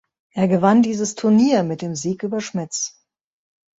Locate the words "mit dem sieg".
1.61-2.23